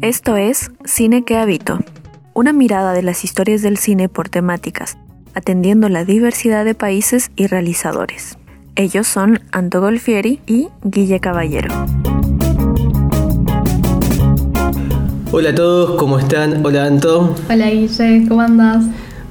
Esto 0.00 0.36
es 0.36 0.70
Cine 0.84 1.24
que 1.24 1.36
Habito, 1.36 1.78
una 2.34 2.52
mirada 2.52 2.92
de 2.92 3.02
las 3.02 3.24
historias 3.24 3.62
del 3.62 3.78
cine 3.78 4.08
por 4.08 4.28
temáticas, 4.28 4.96
atendiendo 5.34 5.88
la 5.88 6.04
diversidad 6.04 6.64
de 6.64 6.74
países 6.74 7.30
y 7.36 7.46
realizadores. 7.46 8.38
Ellos 8.76 9.06
son 9.06 9.40
Anto 9.52 9.80
Golfieri 9.80 10.40
y 10.46 10.68
Guille 10.82 11.20
Caballero. 11.20 11.74
Hola 15.32 15.50
a 15.50 15.54
todos, 15.54 15.98
¿cómo 15.98 16.18
están? 16.18 16.64
Hola 16.64 16.84
Anto. 16.84 17.34
Hola 17.50 17.70
Guille, 17.70 18.26
¿cómo 18.28 18.40
andas? 18.40 18.84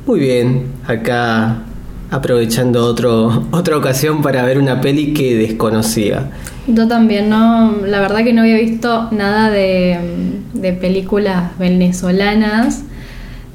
Muy 0.05 0.19
bien, 0.19 0.67
acá 0.85 1.63
aprovechando 2.11 2.85
otro, 2.85 3.45
otra 3.51 3.77
ocasión 3.77 4.21
para 4.21 4.43
ver 4.43 4.57
una 4.57 4.81
peli 4.81 5.13
que 5.13 5.35
desconocía. 5.35 6.29
Yo 6.67 6.87
también, 6.87 7.29
no, 7.29 7.77
la 7.85 8.01
verdad 8.01 8.23
que 8.25 8.33
no 8.33 8.41
había 8.41 8.57
visto 8.57 9.09
nada 9.11 9.49
de, 9.49 9.97
de 10.53 10.73
películas 10.73 11.57
venezolanas, 11.57 12.83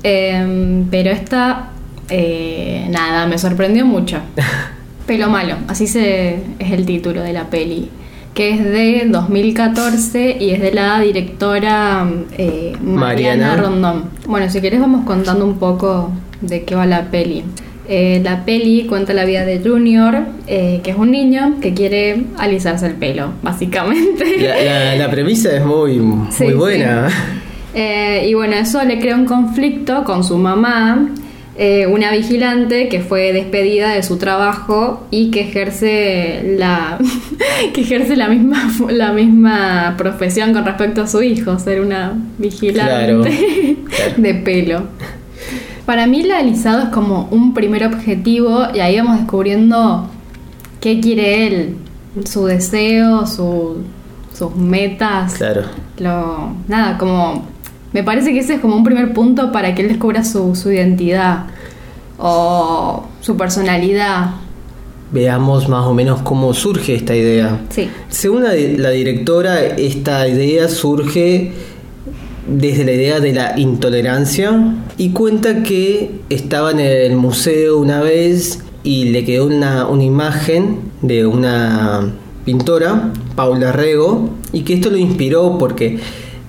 eh, 0.03 0.85
pero 0.91 1.11
esta, 1.11 1.71
eh, 2.09 2.87
nada, 2.91 3.27
me 3.27 3.37
sorprendió 3.39 3.85
mucho. 3.85 4.19
Pelo 5.07 5.29
malo, 5.29 5.57
así 5.69 5.87
se, 5.87 6.37
es 6.59 6.73
el 6.73 6.87
título 6.87 7.23
de 7.23 7.33
la 7.33 7.51
peli, 7.51 7.91
que 8.35 8.51
es 8.51 8.65
de 8.65 9.07
2014 9.11 10.39
y 10.41 10.51
es 10.51 10.61
de 10.61 10.73
la 10.73 11.01
directora 11.01 12.09
eh, 12.39 12.73
Mariana, 12.81 13.47
Mariana. 13.47 13.57
Rondón. 13.57 14.05
Bueno, 14.27 14.49
si 14.49 14.61
querés 14.61 14.81
vamos 14.81 15.05
contando 15.05 15.45
un 15.45 15.59
poco 15.59 16.13
de 16.41 16.65
qué 16.65 16.75
va 16.75 16.87
la 16.87 17.11
peli. 17.11 17.45
Eh, 17.95 18.21
la 18.25 18.47
peli 18.47 18.87
cuenta 18.89 19.13
la 19.13 19.27
vida 19.27 19.45
de 19.45 19.59
Junior, 19.61 20.15
eh, 20.47 20.81
que 20.83 20.93
es 20.93 20.97
un 20.97 21.11
niño 21.11 21.57
que 21.61 21.75
quiere 21.75 22.25
alisarse 22.39 22.87
el 22.87 22.95
pelo, 22.95 23.33
básicamente. 23.43 24.25
La, 24.39 24.63
la- 24.65 24.97
la 24.97 25.11
premisa 25.11 25.55
es 25.55 25.63
muy, 25.63 25.99
muy 25.99 26.27
Sí, 26.33 26.53
buena. 26.55 27.09
Eh, 27.75 28.27
y 28.31 28.33
bueno, 28.35 28.55
eso 28.57 28.83
le 28.83 28.99
crea 28.99 29.15
un 29.15 29.27
conflicto 29.27 30.05
con 30.05 30.25
su 30.25 30.39
mamá, 30.39 31.07
una 31.91 32.11
vigilante 32.13 32.89
que 32.89 33.01
fue 33.01 33.33
despedida 33.33 33.91
de 33.93 34.03
su 34.03 34.17
trabajo 34.17 35.07
y 35.11 35.31
que 35.31 35.43
ejerce 35.43 36.57
la 36.59 36.99
que 37.75 37.83
ejerce 37.83 38.17
la 38.17 38.27
misma 38.29 38.59
la 38.89 39.13
misma 39.13 39.95
profesión 39.99 40.55
con 40.55 40.65
respecto 40.65 41.03
a 41.03 41.07
su 41.07 41.23
hijo, 41.23 41.59
ser 41.59 41.83
una 41.83 42.15
vigilante 42.39 42.91
Claro, 42.91 43.23
claro. 43.85 44.15
de 44.17 44.35
pelo. 44.35 44.83
Para 45.87 46.07
mí 46.07 46.21
el 46.21 46.31
alisado 46.31 46.83
es 46.85 46.89
como 46.91 47.29
un 47.31 47.55
primer 47.55 47.85
objetivo 47.85 48.67
y 48.75 48.81
ahí 48.81 48.97
vamos 48.99 49.19
descubriendo 49.19 50.09
qué 50.81 51.01
quiere 51.01 51.47
él, 51.47 51.77
su 52.25 52.47
deseo, 52.47 53.27
su- 53.27 53.79
sus 54.33 54.55
metas. 54.57 55.35
Claro. 55.35 55.63
Lo, 55.99 56.53
nada, 56.69 56.99
como. 56.99 57.45
Me 57.93 58.03
parece 58.03 58.33
que 58.33 58.39
ese 58.39 58.55
es 58.55 58.61
como 58.61 58.75
un 58.77 58.85
primer 58.85 59.13
punto 59.13 59.53
para 59.53 59.75
que 59.75 59.83
él 59.83 59.89
descubra 59.89 60.25
su, 60.25 60.55
su 60.55 60.71
identidad 60.73 61.45
o 62.19 63.05
su 63.21 63.37
personalidad. 63.37 64.31
Veamos 65.13 65.69
más 65.69 65.85
o 65.85 65.93
menos 65.93 66.23
cómo 66.23 66.55
surge 66.55 66.95
esta 66.95 67.15
idea. 67.15 67.61
Sí. 67.69 67.91
Según 68.09 68.45
la, 68.45 68.55
la 68.55 68.89
directora, 68.91 69.61
esta 69.63 70.27
idea 70.27 70.69
surge 70.71 71.53
desde 72.47 72.85
la 72.85 72.93
idea 72.93 73.21
de 73.21 73.33
la 73.33 73.59
intolerancia 73.59 74.77
y 74.99 75.11
cuenta 75.11 75.63
que 75.63 76.21
estaba 76.29 76.71
en 76.71 76.81
el 76.81 77.17
museo 77.17 77.79
una 77.79 78.01
vez 78.01 78.61
y 78.83 79.11
le 79.11 79.25
quedó 79.25 79.47
una, 79.47 79.87
una 79.87 80.03
imagen 80.03 80.79
de 81.03 81.27
una 81.27 82.13
pintora, 82.45 83.13
Paula 83.37 83.73
Rego, 83.73 84.31
y 84.53 84.63
que 84.63 84.75
esto 84.75 84.91
lo 84.91 84.97
inspiró 84.97 85.57
porque 85.59 86.01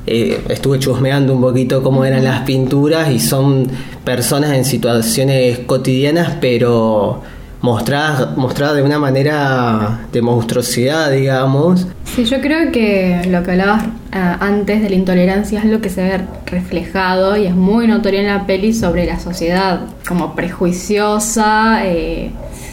eh, 0.06 0.42
estuve 0.50 0.80
chusmeando 0.80 1.34
un 1.34 1.42
poquito 1.42 1.82
cómo 1.82 2.04
eran 2.04 2.24
las 2.24 2.42
pinturas 2.42 3.10
y 3.12 3.20
son 3.20 3.68
personas 4.04 4.52
en 4.54 4.66
situaciones 4.66 5.60
cotidianas, 5.60 6.38
pero 6.42 7.22
mostradas, 7.64 8.36
mostradas 8.36 8.76
de 8.76 8.84
una 8.84 9.00
manera 9.00 10.02
de 10.12 10.22
monstruosidad, 10.22 11.10
digamos. 11.12 11.88
Sí, 12.04 12.26
yo 12.26 12.42
creo 12.42 12.74
que 12.74 13.22
lo 13.30 13.42
que 13.42 13.52
hablabas 13.52 13.86
ah, 14.12 14.38
antes 14.42 14.82
de 14.82 14.90
la 14.90 14.96
intolerancia 14.96 15.60
es 15.60 15.66
lo 15.66 15.80
que 15.80 15.90
se 15.90 16.04
ve 16.04 16.22
reflejado 16.46 17.38
y 17.38 17.46
es 17.46 17.56
muy 17.56 17.88
notorio 17.88 18.20
en 18.20 18.28
la 18.28 18.46
peli 18.46 18.74
sobre 18.74 19.06
la 19.06 19.18
sociedad 19.18 19.80
como 20.06 20.36
prejuiciosa, 20.36 21.86
eh, 21.86 22.32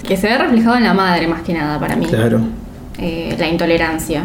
que 0.08 0.16
se 0.16 0.26
ve 0.26 0.36
reflejado 0.36 0.76
en 0.76 0.82
la 0.82 0.92
madre 0.92 1.28
más 1.28 1.42
que 1.42 1.54
nada 1.54 1.78
para 1.78 1.94
mí. 1.94 2.06
Claro. 2.06 2.40
Eh, 2.98 3.36
la 3.38 3.48
intolerancia. 3.48 4.24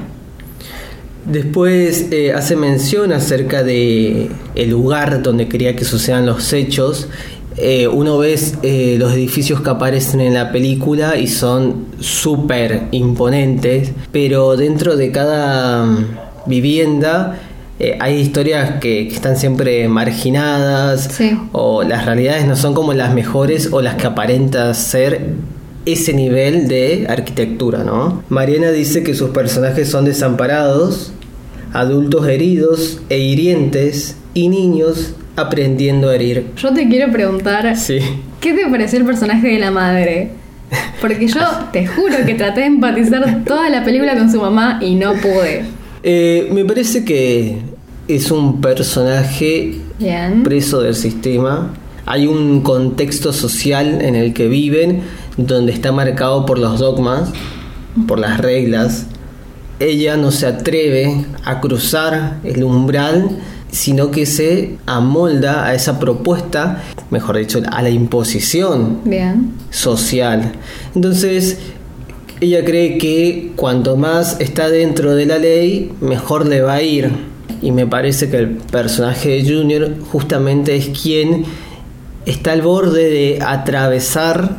Después 1.26 2.08
eh, 2.12 2.34
hace 2.34 2.56
mención 2.56 3.12
acerca 3.12 3.64
de 3.64 4.32
el 4.56 4.70
lugar 4.72 5.22
donde 5.22 5.47
quería 5.47 5.76
que 5.76 5.86
sucedan 5.86 6.26
los 6.26 6.53
hechos. 6.53 7.08
Eh, 7.58 7.88
uno 7.88 8.18
ve 8.18 8.38
eh, 8.64 8.96
los 9.00 9.14
edificios 9.14 9.62
que 9.62 9.70
aparecen 9.70 10.20
en 10.20 10.34
la 10.34 10.52
película 10.52 11.18
y 11.18 11.28
son 11.28 11.86
súper 12.00 12.84
imponentes, 12.92 13.92
pero 14.12 14.58
dentro 14.58 14.98
de 14.98 15.12
cada 15.12 15.86
mm, 15.86 16.06
vivienda 16.48 17.40
eh, 17.80 17.98
hay 18.02 18.16
historias 18.20 18.80
que, 18.82 19.08
que 19.08 19.14
están 19.16 19.38
siempre 19.38 19.88
marginadas 19.88 21.10
Sí. 21.12 21.38
o 21.54 21.84
las 21.84 22.06
realidades 22.06 22.46
no 22.46 22.56
son 22.58 22.74
como 22.74 22.94
las 22.94 23.14
mejores 23.14 23.70
o 23.72 23.82
las 23.82 23.96
que 23.96 24.08
aparenta 24.08 24.74
ser 24.74 25.34
ese 25.86 26.14
nivel 26.14 26.68
de 26.68 27.06
arquitectura, 27.08 27.84
¿no? 27.84 28.24
Mariana 28.30 28.72
dice 28.72 29.04
que 29.04 29.14
sus 29.14 29.30
personajes 29.30 29.88
son 29.90 30.04
desamparados, 30.06 31.12
adultos 31.74 32.28
heridos 32.28 33.00
e 33.10 33.20
hirientes 33.20 34.16
y 34.34 34.48
niños 34.50 35.14
aprendiendo 35.35 36.09
a 36.09 36.16
herir. 36.16 36.47
Yo 36.57 36.73
te 36.73 36.88
quiero 36.88 37.12
preguntar, 37.12 37.75
Sí. 37.78 38.00
¿qué 38.40 38.53
te 38.53 38.68
pareció 38.69 39.00
el 39.00 39.06
personaje 39.06 39.47
de 39.47 39.59
la 39.59 39.72
madre? 39.72 40.29
Porque 41.01 41.28
yo 41.28 41.40
te 41.72 41.85
juro 41.88 42.16
que 42.25 42.34
traté 42.35 42.62
de 42.62 42.68
empatizar 42.68 43.44
toda 43.46 43.69
la 43.69 43.84
película 43.84 44.16
con 44.18 44.31
su 44.31 44.40
mamá 44.41 44.79
y 44.81 44.96
no 44.96 45.13
pude. 45.13 45.63
Eh, 46.03 46.50
me 46.51 46.63
parece 46.66 47.03
que 47.03 47.57
es 48.07 48.31
un 48.31 48.62
personaje 48.62 49.75
Bien. 50.00 50.44
preso 50.44 50.81
del 50.81 50.96
sistema. 50.96 51.73
Hay 52.06 52.28
un 52.28 52.62
contexto 52.62 53.34
social 53.34 54.02
en 54.02 54.16
el 54.16 54.34
que 54.34 54.47
viven 54.47 55.02
donde 55.38 55.72
está 55.73 55.91
marcado 55.91 56.46
por 56.46 56.59
los 56.59 56.79
dogmas, 56.79 57.31
por 58.07 58.19
las 58.19 58.38
reglas. 58.40 59.07
Ella 59.79 60.16
no 60.16 60.31
se 60.31 60.46
atreve 60.46 61.25
a 61.44 61.59
cruzar 61.62 62.38
el 62.44 62.63
umbral, 62.63 63.29
sino 63.75 64.09
que 64.09 64.25
se 64.25 64.78
amolda 64.86 65.66
a 65.66 65.74
esa 65.74 66.00
propuesta, 66.00 66.81
mejor 67.09 67.36
dicho, 67.36 67.62
a 67.69 67.81
la 67.81 67.90
imposición 67.90 69.02
Bien. 69.03 69.52
social. 69.69 70.53
Entonces, 70.96 71.58
ella 72.40 72.64
cree 72.64 72.97
que 72.97 73.52
cuanto 73.58 73.97
más 73.97 74.38
está 74.40 74.69
dentro 74.69 75.14
de 75.14 75.25
la 75.25 75.40
ley, 75.40 75.91
mejor 76.00 76.47
le 76.47 76.62
va 76.62 76.75
a 76.75 76.81
ir. 76.81 77.12
Y 77.62 77.74
me 77.74 77.85
parece 77.85 78.30
que 78.30 78.38
el 78.38 78.50
personaje 78.52 79.30
de 79.30 79.44
Junior 79.44 79.91
justamente 80.09 80.78
es 80.78 80.88
quien 80.97 81.44
está 82.25 82.53
al 82.53 82.62
borde 82.62 83.09
de 83.09 83.40
atravesar 83.41 84.56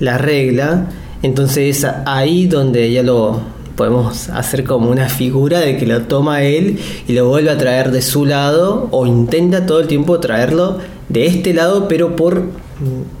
la 0.00 0.16
regla. 0.16 0.88
Entonces 1.22 1.84
es 1.84 1.90
ahí 2.06 2.46
donde 2.46 2.86
ella 2.86 3.02
lo 3.02 3.42
podemos 3.76 4.28
hacer 4.30 4.64
como 4.64 4.90
una 4.90 5.08
figura 5.08 5.60
de 5.60 5.76
que 5.76 5.86
lo 5.86 6.02
toma 6.02 6.42
él 6.42 6.78
y 7.06 7.12
lo 7.12 7.28
vuelve 7.28 7.50
a 7.50 7.58
traer 7.58 7.90
de 7.92 8.02
su 8.02 8.24
lado 8.24 8.88
o 8.90 9.06
intenta 9.06 9.66
todo 9.66 9.80
el 9.80 9.86
tiempo 9.86 10.18
traerlo 10.18 10.78
de 11.08 11.26
este 11.26 11.54
lado 11.54 11.86
pero 11.86 12.16
por 12.16 12.42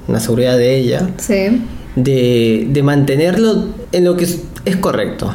una 0.08 0.18
seguridad 0.20 0.56
de 0.56 0.76
ella 0.76 1.08
Sí. 1.18 1.62
de, 1.94 2.66
de 2.70 2.82
mantenerlo 2.82 3.66
en 3.92 4.04
lo 4.04 4.16
que 4.16 4.24
es, 4.24 4.42
es 4.64 4.76
correcto. 4.76 5.32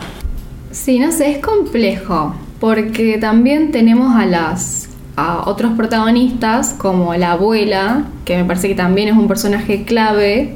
Sí, 0.72 1.00
no 1.00 1.12
sé, 1.12 1.32
es 1.32 1.38
complejo. 1.40 2.34
Porque 2.60 3.18
también 3.20 3.72
tenemos 3.72 4.16
a 4.16 4.26
las 4.26 4.88
a 5.18 5.50
otros 5.50 5.74
protagonistas, 5.76 6.74
como 6.78 7.14
la 7.16 7.34
abuela, 7.34 8.06
que 8.24 8.38
me 8.38 8.46
parece 8.46 8.70
que 8.70 8.76
también 8.76 9.10
es 9.10 9.18
un 9.18 9.28
personaje 9.28 9.84
clave, 9.84 10.56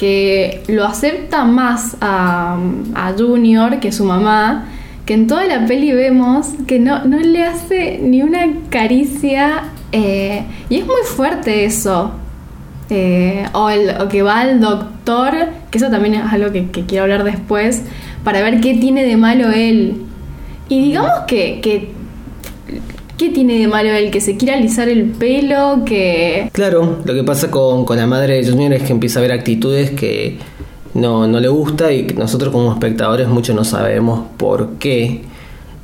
que 0.00 0.62
lo 0.66 0.86
acepta 0.86 1.44
más 1.44 1.94
a, 2.00 2.56
a 2.94 3.12
Junior 3.12 3.80
que 3.80 3.92
su 3.92 4.04
mamá, 4.04 4.64
que 5.04 5.12
en 5.12 5.26
toda 5.26 5.44
la 5.44 5.66
peli 5.66 5.92
vemos 5.92 6.54
que 6.66 6.78
no, 6.78 7.04
no 7.04 7.18
le 7.18 7.44
hace 7.44 7.98
ni 8.02 8.22
una 8.22 8.46
caricia, 8.70 9.64
eh, 9.92 10.42
y 10.70 10.78
es 10.78 10.86
muy 10.86 11.02
fuerte 11.04 11.66
eso. 11.66 12.12
Eh, 12.88 13.44
o, 13.52 13.68
el, 13.68 13.90
o 14.00 14.08
que 14.08 14.22
va 14.22 14.40
al 14.40 14.58
doctor, 14.58 15.34
que 15.70 15.76
eso 15.76 15.90
también 15.90 16.14
es 16.14 16.32
algo 16.32 16.50
que, 16.50 16.70
que 16.70 16.86
quiero 16.86 17.02
hablar 17.04 17.22
después, 17.22 17.82
para 18.24 18.40
ver 18.40 18.62
qué 18.62 18.72
tiene 18.76 19.04
de 19.04 19.18
malo 19.18 19.50
él. 19.50 20.00
Y 20.70 20.80
digamos 20.80 21.12
que, 21.26 21.60
que 21.60 21.90
¿qué 23.20 23.28
tiene 23.28 23.58
de 23.58 23.68
malo 23.68 23.90
él? 23.90 24.10
Que 24.10 24.22
se 24.22 24.38
quiere 24.38 24.54
alisar 24.54 24.88
el 24.88 25.04
pelo, 25.04 25.82
que... 25.84 26.48
Claro, 26.54 27.00
lo 27.04 27.12
que 27.12 27.22
pasa 27.22 27.50
con, 27.50 27.84
con 27.84 27.98
la 27.98 28.06
madre 28.06 28.42
de 28.42 28.50
Junior 28.50 28.72
es 28.72 28.82
que 28.82 28.92
empieza 28.92 29.18
a 29.18 29.22
ver 29.22 29.32
actitudes 29.32 29.90
que 29.90 30.38
no, 30.94 31.26
no 31.26 31.38
le 31.38 31.48
gusta 31.48 31.92
y 31.92 32.04
que 32.04 32.14
nosotros 32.14 32.50
como 32.50 32.72
espectadores 32.72 33.28
mucho 33.28 33.52
no 33.52 33.62
sabemos 33.62 34.22
por 34.38 34.78
qué. 34.78 35.20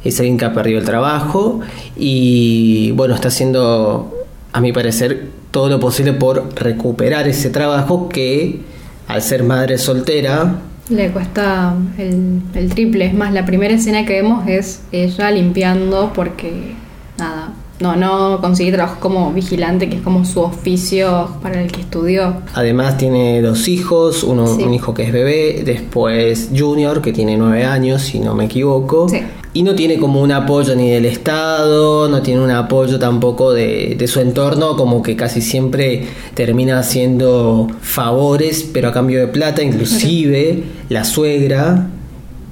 es 0.03 0.19
alguien 0.19 0.38
que 0.38 0.47
ha 0.47 0.55
perdido 0.55 0.79
el 0.79 0.87
trabajo 0.87 1.61
y 1.94 2.93
bueno, 2.93 3.15
está 3.15 3.29
haciendo, 3.29 4.15
a 4.55 4.61
mi 4.62 4.73
parecer, 4.73 5.29
todo 5.50 5.69
lo 5.69 5.79
posible 5.79 6.15
por 6.15 6.55
recuperar 6.55 7.29
ese 7.29 7.50
trabajo 7.50 8.09
que 8.09 8.61
al 9.09 9.21
ser 9.21 9.43
madre 9.43 9.77
soltera 9.77 10.62
le 10.88 11.11
cuesta 11.11 11.75
el, 11.99 12.41
el, 12.55 12.71
triple. 12.73 13.06
Es 13.06 13.15
más, 13.15 13.33
la 13.33 13.44
primera 13.44 13.75
escena 13.75 14.06
que 14.06 14.23
vemos 14.23 14.47
es 14.47 14.83
ella 14.93 15.33
limpiando 15.33 16.12
porque, 16.15 16.75
nada, 17.19 17.53
no, 17.81 17.95
no 17.97 18.41
conseguir 18.41 18.75
trabajo 18.75 19.01
como 19.01 19.33
vigilante, 19.33 19.89
que 19.89 19.97
es 19.97 20.03
como 20.03 20.25
su 20.25 20.41
oficio 20.41 21.29
para 21.43 21.63
el 21.63 21.71
que 21.71 21.83
estudió. 21.83 22.43
Además 22.55 22.97
tiene 22.97 23.43
dos 23.43 23.69
hijos, 23.69 24.23
uno, 24.23 24.45
un 24.45 24.73
hijo 24.73 24.95
que 24.95 25.05
es 25.05 25.13
bebé, 25.13 25.63
después 25.65 26.51
Junior, 26.57 27.03
que 27.03 27.13
tiene 27.13 27.37
nueve 27.37 27.65
años, 27.65 28.03
si 28.03 28.19
no 28.19 28.35
me 28.35 28.47
equivoco. 28.47 29.07
Y 29.53 29.63
no 29.63 29.75
tiene 29.75 29.99
como 29.99 30.21
un 30.21 30.33
apoyo 30.33 30.77
ni 30.77 30.91
del 30.91 31.07
Estado, 31.07 32.09
no 32.11 32.21
tiene 32.21 32.43
un 32.43 32.51
apoyo 32.51 32.99
tampoco 32.99 33.55
de, 33.55 33.95
de 33.99 34.07
su 34.07 34.21
entorno, 34.21 34.77
como 34.77 35.03
que 35.03 35.17
casi 35.17 35.41
siempre 35.41 36.07
termina 36.35 36.79
haciendo 36.79 37.67
favores, 37.81 38.69
pero 38.71 38.89
a 38.89 38.93
cambio 38.93 39.21
de 39.21 39.29
plata, 39.29 39.62
inclusive 39.62 40.62
la 40.91 41.05
suegra 41.05 41.89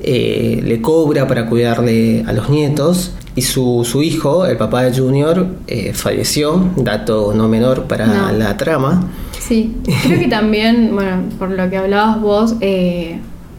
eh, 0.00 0.62
le 0.64 0.80
cobra 0.80 1.26
para 1.26 1.46
cuidarle 1.46 2.24
a 2.26 2.32
los 2.32 2.48
nietos 2.48 3.12
y 3.36 3.42
su, 3.42 3.84
su 3.84 4.02
hijo, 4.02 4.46
el 4.46 4.56
papá 4.56 4.82
de 4.82 4.96
Junior, 4.96 5.46
eh, 5.66 5.92
falleció, 5.92 6.70
dato 6.76 7.32
no 7.34 7.48
menor 7.48 7.84
para 7.84 8.32
la 8.32 8.56
trama. 8.56 9.08
Sí, 9.38 9.76
creo 10.04 10.20
que 10.20 10.28
también, 10.28 10.90
bueno, 10.94 11.24
por 11.38 11.50
lo 11.50 11.68
que 11.68 11.76
hablabas 11.76 12.20
vos, 12.20 12.54
eh, 12.60 13.18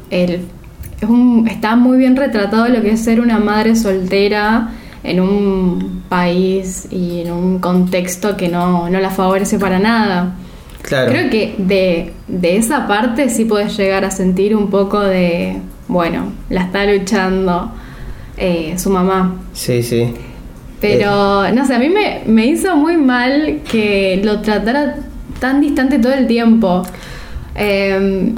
es 0.10 0.40
un, 1.08 1.48
está 1.50 1.76
muy 1.76 1.98
bien 1.98 2.16
retratado 2.16 2.68
lo 2.70 2.82
que 2.82 2.92
es 2.92 3.04
ser 3.04 3.20
una 3.20 3.38
madre 3.40 3.76
soltera 3.76 4.70
en 5.04 5.20
un 5.20 6.04
país 6.10 6.88
y 6.90 7.22
en 7.22 7.32
un 7.32 7.60
contexto 7.60 8.38
que 8.38 8.48
no, 8.48 8.90
no 8.90 9.00
la 9.00 9.10
favorece 9.10 9.60
para 9.60 9.78
nada. 9.78 10.36
Claro. 10.82 11.12
Creo 11.12 11.30
que 11.30 11.56
de, 11.58 12.14
de 12.28 12.58
esa 12.58 12.88
parte 12.88 13.30
sí 13.30 13.46
puedes 13.46 13.76
llegar 13.78 14.06
a 14.06 14.12
sentir 14.12 14.56
un 14.56 14.70
poco 14.70 15.00
de, 15.02 15.58
bueno, 15.88 16.32
la 16.50 16.62
está 16.62 16.86
luchando 16.86 17.72
eh, 18.38 18.76
su 18.78 18.90
mamá. 18.90 19.36
Sí, 19.54 19.84
sí. 19.84 20.14
Pero, 20.82 21.52
no 21.52 21.66
sé, 21.66 21.76
a 21.76 21.80
mí 21.80 21.90
me, 21.90 22.22
me 22.26 22.46
hizo 22.46 22.76
muy 22.76 22.98
mal 22.98 23.62
que 23.70 24.22
lo 24.24 24.42
tratara 24.42 24.98
tan 25.40 25.62
distante 25.62 26.00
todo 26.00 26.14
el 26.14 26.28
tiempo. 26.28 26.84
Em, 27.56 28.36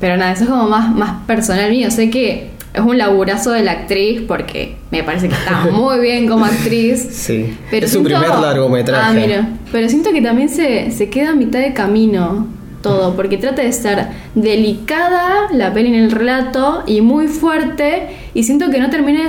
pero 0.00 0.16
nada, 0.16 0.32
eso 0.32 0.44
es 0.44 0.50
como 0.50 0.68
más, 0.68 0.94
más 0.94 1.24
personal 1.26 1.70
mío. 1.70 1.90
Sé 1.90 2.10
que 2.10 2.50
es 2.72 2.80
un 2.80 2.96
laburazo 2.96 3.50
de 3.50 3.62
la 3.64 3.72
actriz 3.72 4.22
porque 4.26 4.76
me 4.90 5.02
parece 5.02 5.28
que 5.28 5.34
está 5.34 5.64
muy 5.72 6.00
bien 6.00 6.28
como 6.28 6.44
actriz. 6.44 7.06
Sí. 7.10 7.56
Pero 7.70 7.86
es 7.86 7.92
su 7.92 8.02
primer 8.02 8.28
largometraje. 8.28 9.04
Ah, 9.04 9.12
mira. 9.12 9.48
Pero 9.70 9.88
siento 9.88 10.12
que 10.12 10.22
también 10.22 10.48
se, 10.48 10.90
se 10.90 11.10
queda 11.10 11.30
a 11.30 11.34
mitad 11.34 11.60
de 11.60 11.72
camino 11.72 12.46
todo, 12.82 13.14
porque 13.14 13.38
trata 13.38 13.62
de 13.62 13.72
ser 13.72 14.08
delicada 14.34 15.48
la 15.52 15.72
peli 15.72 15.88
en 15.88 15.94
el 15.94 16.10
relato 16.10 16.82
y 16.86 17.00
muy 17.00 17.28
fuerte, 17.28 18.08
y 18.34 18.42
siento 18.42 18.70
que 18.70 18.78
no 18.78 18.90
termina 18.90 19.20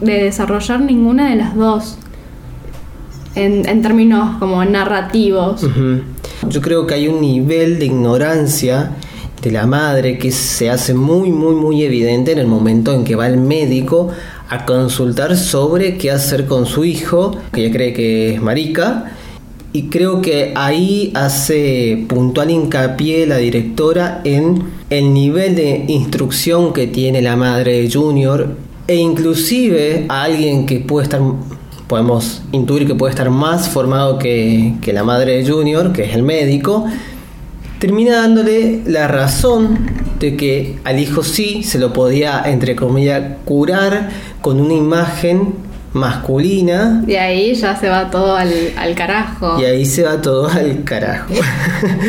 de 0.00 0.24
desarrollar 0.24 0.80
ninguna 0.80 1.30
de 1.30 1.36
las 1.36 1.54
dos. 1.54 1.98
En, 3.34 3.82
términos 3.82 4.38
como 4.38 4.64
narrativos. 4.64 5.64
Yo 6.48 6.60
creo 6.60 6.86
que 6.86 6.94
hay 6.94 7.06
un 7.06 7.20
nivel 7.20 7.78
de 7.78 7.86
ignorancia 7.86 8.90
de 9.40 9.50
la 9.50 9.66
madre 9.66 10.18
que 10.18 10.32
se 10.32 10.68
hace 10.68 10.94
muy, 10.94 11.30
muy, 11.30 11.54
muy 11.54 11.84
evidente 11.84 12.32
en 12.32 12.38
el 12.38 12.46
momento 12.46 12.92
en 12.92 13.04
que 13.04 13.14
va 13.14 13.26
el 13.26 13.38
médico 13.38 14.10
a 14.48 14.66
consultar 14.66 15.36
sobre 15.36 15.96
qué 15.96 16.10
hacer 16.10 16.46
con 16.46 16.66
su 16.66 16.84
hijo, 16.84 17.36
que 17.52 17.64
ella 17.64 17.72
cree 17.72 17.92
que 17.92 18.34
es 18.34 18.42
marica, 18.42 19.12
y 19.72 19.84
creo 19.84 20.20
que 20.20 20.52
ahí 20.56 21.12
hace 21.14 22.04
puntual 22.08 22.50
hincapié 22.50 23.26
la 23.26 23.36
directora 23.36 24.20
en 24.24 24.64
el 24.90 25.14
nivel 25.14 25.54
de 25.54 25.84
instrucción 25.88 26.72
que 26.72 26.88
tiene 26.88 27.22
la 27.22 27.36
madre 27.36 27.82
de 27.82 27.90
Junior 27.90 28.56
e 28.88 28.96
inclusive 28.96 30.06
a 30.08 30.24
alguien 30.24 30.66
que 30.66 30.80
puede 30.80 31.04
estar, 31.04 31.20
podemos 31.86 32.42
intuir 32.50 32.86
que 32.86 32.96
puede 32.96 33.10
estar 33.10 33.30
más 33.30 33.68
formado 33.68 34.18
que, 34.18 34.74
que 34.82 34.92
la 34.92 35.04
madre 35.04 35.40
de 35.42 35.48
Junior, 35.48 35.92
que 35.92 36.02
es 36.02 36.14
el 36.16 36.24
médico, 36.24 36.86
termina 37.78 38.16
dándole 38.16 38.82
la 38.86 39.06
razón 39.06 39.78
de 40.18 40.36
que 40.36 40.80
al 40.82 40.98
hijo 40.98 41.22
sí 41.22 41.62
se 41.62 41.78
lo 41.78 41.92
podía, 41.92 42.42
entre 42.44 42.74
comillas, 42.74 43.36
curar 43.44 44.10
con 44.40 44.60
una 44.60 44.74
imagen 44.74 45.54
masculina. 45.92 47.02
Y 47.06 47.14
ahí 47.14 47.54
ya 47.54 47.76
se 47.76 47.88
va 47.88 48.10
todo 48.10 48.36
al, 48.36 48.94
carajo. 48.94 49.60
Y 49.60 49.64
ahí 49.64 49.84
se 49.84 50.02
va 50.02 50.20
todo 50.20 50.48
al 50.48 50.84
carajo. 50.84 51.34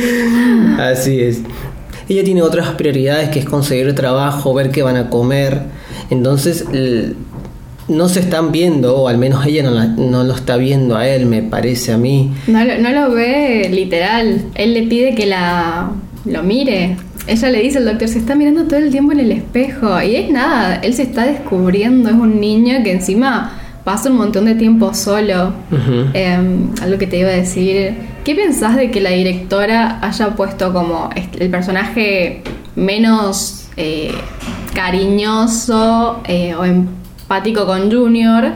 Así 0.80 1.20
es. 1.20 1.42
Ella 2.08 2.24
tiene 2.24 2.42
otras 2.42 2.70
prioridades 2.72 3.30
que 3.30 3.40
es 3.40 3.46
conseguir 3.46 3.94
trabajo, 3.96 4.54
ver 4.54 4.72
qué 4.72 4.84
van 4.84 4.98
a 4.98 5.10
comer. 5.10 5.62
Entonces 6.10 6.66
no 7.88 8.10
se 8.10 8.20
están 8.20 8.52
viendo, 8.52 8.98
o 8.98 9.08
al 9.08 9.18
menos 9.18 9.46
ella 9.46 9.64
no, 9.64 9.84
no, 9.86 10.24
lo 10.24 10.36
está 10.36 10.58
viendo 10.58 10.98
a 10.98 11.08
él, 11.08 11.26
me 11.26 11.42
parece 11.42 11.94
a 11.94 11.98
mí. 11.98 12.32
No, 12.48 12.64
no 12.64 12.90
lo 12.92 13.14
ve 13.14 13.70
literal. 13.72 14.42
Él 14.56 14.74
le 14.74 14.84
pide 14.84 15.16
que 15.16 15.26
la 15.26 15.92
lo 16.26 16.44
mire. 16.44 16.98
Ella 17.28 17.50
le 17.50 17.62
dice 17.62 17.78
al 17.78 17.86
doctor, 17.86 18.08
se 18.08 18.20
está 18.20 18.36
mirando 18.36 18.66
todo 18.66 18.78
el 18.78 18.92
tiempo 18.92 19.12
en 19.12 19.22
el 19.22 19.32
espejo. 19.32 20.02
Y 20.02 20.16
es 20.16 20.30
nada, 20.30 20.76
él 20.76 20.94
se 20.94 21.04
está 21.04 21.26
descubriendo, 21.26 22.10
es 22.10 22.16
un 22.16 22.40
niño 22.40 22.84
que 22.84 22.92
encima 22.92 23.61
pasa 23.84 24.10
un 24.10 24.18
montón 24.18 24.46
de 24.46 24.56
tiempo 24.56 24.94
solo. 24.94 25.54
Em, 26.14 26.72
algo 26.82 26.98
que 26.98 27.08
te 27.08 27.18
iba 27.18 27.30
a 27.30 27.34
decir. 27.34 27.96
¿Qué 28.24 28.36
pensás 28.36 28.76
de 28.76 28.92
que 28.92 29.02
la 29.02 29.10
directora 29.10 30.00
haya 30.02 30.30
puesto 30.36 30.72
como 30.72 31.10
el 31.16 31.50
personaje 31.50 32.44
menos 32.76 33.68
eh, 33.78 34.12
cariñoso 34.76 36.22
eh, 36.26 36.54
o 36.56 36.64
empático 36.66 37.66
con 37.66 37.92
Junior? 37.92 38.54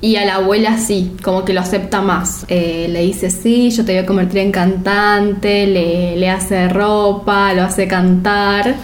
Y 0.00 0.16
a 0.16 0.26
la 0.26 0.34
abuela 0.34 0.76
sí, 0.76 1.16
como 1.22 1.46
que 1.46 1.54
lo 1.54 1.60
acepta 1.60 2.02
más. 2.02 2.44
Eh, 2.48 2.88
le 2.90 3.00
dice, 3.00 3.30
sí, 3.30 3.70
yo 3.70 3.86
te 3.86 3.92
voy 3.92 4.02
a 4.02 4.06
convertir 4.06 4.38
en 4.38 4.52
cantante, 4.52 5.66
le, 5.66 6.16
le 6.16 6.28
hace 6.28 6.68
ropa, 6.68 7.54
lo 7.54 7.62
hace 7.62 7.88
cantar. 7.88 8.74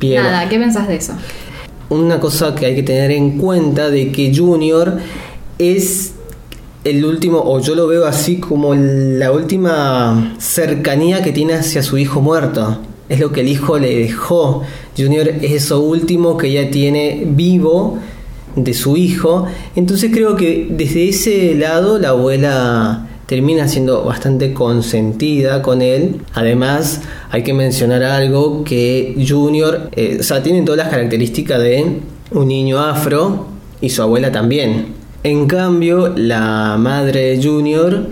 Nada, 0.00 0.48
¿qué 0.48 0.58
pensás 0.58 0.86
de 0.86 0.96
eso? 0.96 1.14
Una 2.00 2.20
cosa 2.20 2.54
que 2.54 2.66
hay 2.66 2.74
que 2.74 2.82
tener 2.82 3.10
en 3.10 3.38
cuenta 3.38 3.90
de 3.90 4.10
que 4.12 4.34
Junior 4.34 4.98
es 5.58 6.12
el 6.84 7.04
último, 7.04 7.40
o 7.44 7.60
yo 7.60 7.74
lo 7.74 7.86
veo 7.86 8.06
así 8.06 8.38
como 8.38 8.74
la 8.74 9.30
última 9.30 10.34
cercanía 10.38 11.22
que 11.22 11.32
tiene 11.32 11.54
hacia 11.54 11.82
su 11.82 11.98
hijo 11.98 12.20
muerto. 12.20 12.78
Es 13.08 13.20
lo 13.20 13.30
que 13.30 13.40
el 13.40 13.48
hijo 13.48 13.78
le 13.78 13.96
dejó. 13.98 14.62
Junior 14.96 15.28
es 15.28 15.52
eso 15.52 15.80
último 15.80 16.36
que 16.36 16.50
ya 16.50 16.70
tiene 16.70 17.24
vivo 17.26 17.98
de 18.56 18.74
su 18.74 18.96
hijo. 18.96 19.46
Entonces 19.76 20.10
creo 20.12 20.36
que 20.36 20.66
desde 20.70 21.08
ese 21.08 21.54
lado 21.54 21.98
la 21.98 22.10
abuela 22.10 23.08
termina 23.32 23.66
siendo 23.66 24.04
bastante 24.04 24.52
consentida 24.52 25.62
con 25.62 25.80
él. 25.80 26.16
Además, 26.34 27.00
hay 27.30 27.42
que 27.42 27.54
mencionar 27.54 28.02
algo 28.02 28.62
que 28.62 29.24
Junior, 29.26 29.88
eh, 29.96 30.18
o 30.20 30.22
sea, 30.22 30.42
tiene 30.42 30.60
todas 30.60 30.76
las 30.76 30.88
características 30.90 31.58
de 31.58 32.00
un 32.32 32.48
niño 32.48 32.78
afro 32.78 33.46
y 33.80 33.88
su 33.88 34.02
abuela 34.02 34.30
también. 34.30 34.88
En 35.22 35.46
cambio, 35.46 36.12
la 36.14 36.76
madre 36.78 37.34
de 37.34 37.42
Junior 37.42 38.10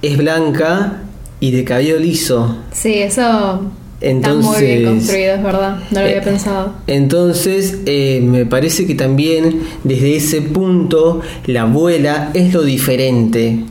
es 0.00 0.16
blanca 0.16 1.02
y 1.40 1.50
de 1.50 1.64
cabello 1.64 1.98
liso. 1.98 2.58
Sí, 2.70 2.94
eso 2.98 3.62
Entonces, 4.00 4.44
Está 4.46 4.60
muy 4.60 4.64
bien 4.64 4.84
construido, 4.84 5.34
es 5.34 5.42
verdad, 5.42 5.76
no 5.90 5.98
lo 5.98 6.06
había 6.06 6.18
eh, 6.18 6.22
pensado. 6.22 6.72
Entonces, 6.86 7.80
eh, 7.86 8.20
me 8.22 8.46
parece 8.46 8.86
que 8.86 8.94
también 8.94 9.60
desde 9.82 10.14
ese 10.14 10.40
punto 10.40 11.20
la 11.46 11.62
abuela 11.62 12.30
es 12.32 12.54
lo 12.54 12.62
diferente 12.62 13.64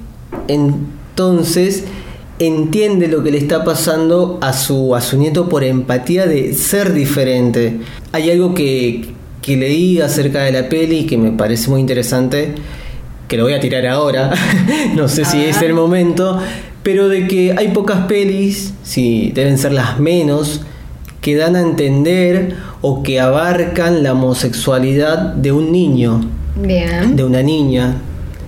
entonces 0.48 1.86
entiende 2.40 3.08
lo 3.08 3.24
que 3.24 3.32
le 3.32 3.38
está 3.38 3.64
pasando 3.64 4.40
a 4.42 4.54
su, 4.54 4.96
a 4.96 5.02
su 5.02 5.18
nieto 5.18 5.48
por 5.48 5.64
empatía 5.64 6.26
de 6.26 6.54
ser 6.54 6.94
diferente. 6.94 7.80
Hay 8.12 8.32
algo 8.32 8.54
que, 8.56 9.10
que 9.42 9.58
leí 9.58 10.02
acerca 10.02 10.42
de 10.42 10.52
la 10.52 10.68
peli 10.68 11.06
que 11.06 11.18
me 11.18 11.32
parece 11.32 11.70
muy 11.70 11.80
interesante, 11.80 12.56
que 13.28 13.38
lo 13.38 13.44
voy 13.44 13.54
a 13.54 13.60
tirar 13.60 13.86
ahora, 13.86 14.32
no 14.96 15.08
sé 15.08 15.24
si 15.24 15.44
es 15.44 15.62
el 15.62 15.74
momento, 15.74 16.40
pero 16.84 17.10
de 17.10 17.28
que 17.28 17.54
hay 17.56 17.70
pocas 17.70 18.06
pelis, 18.08 18.74
si 18.84 19.32
deben 19.36 19.58
ser 19.58 19.74
las 19.74 20.00
menos, 20.00 20.62
que 21.22 21.36
dan 21.36 21.56
a 21.56 21.62
entender 21.62 22.56
o 22.82 23.04
que 23.04 23.20
abarcan 23.20 24.02
la 24.02 24.14
homosexualidad 24.14 25.36
de 25.36 25.52
un 25.52 25.72
niño, 25.72 26.22
de 26.56 27.24
una 27.24 27.44
niña 27.44 28.02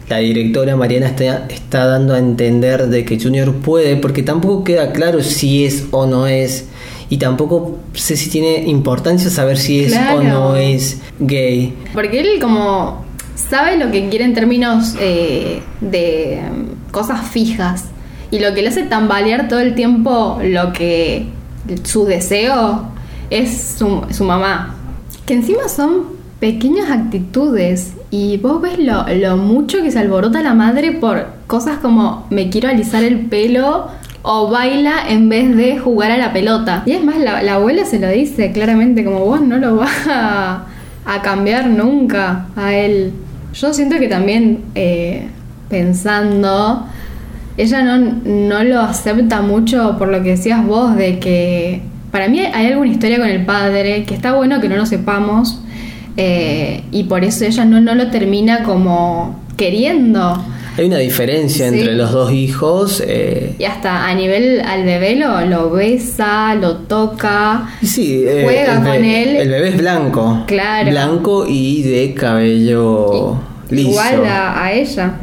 la 0.09 0.17
directora 0.17 0.75
Mariana 0.75 1.07
está, 1.07 1.85
dando 1.87 2.13
a 2.13 2.19
entender 2.19 2.87
de 2.87 3.05
que 3.05 3.19
Junior 3.19 3.53
puede, 3.55 3.95
porque 3.95 4.23
tampoco 4.23 4.63
queda 4.63 4.91
claro 4.91 5.21
si 5.23 5.65
es 5.65 5.85
o 5.91 6.05
no 6.05 6.27
es. 6.27 6.65
y 7.09 7.17
tampoco 7.17 7.77
sé 7.93 8.17
si 8.17 8.29
tiene 8.29 8.63
importancia 8.67 9.29
saber 9.29 9.57
si 9.57 9.81
es 9.83 9.91
Claro. 9.93 10.19
o 10.19 10.23
no 10.23 10.55
es 10.55 10.99
gay. 11.19 11.73
Porque 11.93 12.21
él 12.21 12.39
como 12.41 13.05
sabe 13.35 13.77
lo 13.77 13.91
que 13.91 14.09
quiere 14.09 14.25
en 14.25 14.33
términos 14.33 14.95
eh, 14.99 15.61
de 15.81 16.41
cosas 16.91 17.27
fijas. 17.29 17.85
Y 18.31 18.39
lo 18.39 18.55
que 18.55 18.63
le 18.63 18.69
hace 18.69 18.83
tambalear 18.83 19.47
todo 19.47 19.59
el 19.59 19.75
tiempo 19.75 20.39
lo 20.43 20.73
que 20.73 21.27
su 21.83 22.05
deseo 22.05 22.87
es 23.29 23.75
su, 23.77 24.01
su 24.09 24.23
mamá. 24.23 24.75
Que 25.27 25.35
encima 25.35 25.69
son 25.69 26.12
pequeñas 26.43 26.91
actitudes. 26.91 27.93
Y 28.11 28.35
vos 28.35 28.61
ves 28.61 28.77
lo, 28.77 29.05
lo 29.07 29.37
mucho 29.37 29.81
que 29.81 29.91
se 29.91 29.99
alborota 29.99 30.43
la 30.43 30.53
madre 30.53 30.91
por 30.91 31.27
cosas 31.47 31.77
como 31.77 32.27
me 32.31 32.49
quiero 32.49 32.67
alisar 32.67 33.01
el 33.01 33.27
pelo 33.27 33.87
o 34.23 34.49
baila 34.49 35.07
en 35.07 35.29
vez 35.29 35.55
de 35.55 35.79
jugar 35.79 36.11
a 36.11 36.17
la 36.17 36.33
pelota. 36.33 36.83
Y 36.85 36.91
es 36.91 37.01
más, 37.01 37.17
la, 37.17 37.41
la 37.43 37.53
abuela 37.53 37.85
se 37.85 37.97
lo 37.97 38.09
dice 38.09 38.51
claramente, 38.51 39.05
como 39.05 39.19
vos 39.19 39.39
no 39.39 39.57
lo 39.57 39.77
vas 39.77 40.05
a, 40.09 40.65
a 41.05 41.21
cambiar 41.21 41.67
nunca 41.67 42.47
a 42.57 42.73
él. 42.73 43.13
Yo 43.53 43.73
siento 43.73 43.97
que 43.97 44.09
también 44.09 44.65
eh, 44.75 45.29
pensando, 45.69 46.85
ella 47.55 47.83
no, 47.83 48.19
no 48.25 48.65
lo 48.65 48.81
acepta 48.81 49.41
mucho 49.41 49.95
por 49.97 50.09
lo 50.09 50.21
que 50.21 50.31
decías 50.31 50.67
vos, 50.67 50.97
de 50.97 51.19
que 51.19 51.83
para 52.11 52.27
mí 52.27 52.41
hay 52.41 52.67
alguna 52.67 52.91
historia 52.91 53.17
con 53.17 53.29
el 53.29 53.45
padre, 53.45 54.03
que 54.03 54.13
está 54.13 54.33
bueno 54.33 54.59
que 54.59 54.67
no 54.67 54.75
lo 54.75 54.85
sepamos, 54.85 55.62
eh, 56.17 56.83
y 56.91 57.03
por 57.05 57.23
eso 57.23 57.45
ella 57.45 57.65
no, 57.65 57.81
no 57.81 57.95
lo 57.95 58.09
termina 58.11 58.63
como 58.63 59.39
queriendo. 59.57 60.43
Hay 60.77 60.85
una 60.85 60.97
diferencia 60.97 61.69
Sí. 61.69 61.77
entre 61.79 61.93
los 61.95 62.11
dos 62.11 62.31
hijos. 62.31 63.03
eh, 63.05 63.55
Y 63.59 63.63
hasta 63.65 64.07
a 64.07 64.15
nivel 64.15 64.59
al 64.61 64.83
bebé 64.83 65.15
lo, 65.15 65.41
lo 65.45 65.69
besa, 65.69 66.55
lo 66.55 66.77
toca. 66.77 67.69
sí, 67.83 68.23
eh, 68.25 68.41
Juega 68.43 68.77
con 68.83 69.03
él. 69.03 69.35
el 69.35 69.49
bebé 69.49 69.69
es 69.69 69.77
blanco. 69.77 70.43
Claro. 70.47 70.89
Blanco 70.89 71.45
y 71.47 71.83
de 71.83 72.13
cabello 72.15 73.37
liso. 73.69 73.89
Igual 73.91 74.25
a, 74.25 74.63
a 74.65 74.73
ella. 74.73 75.13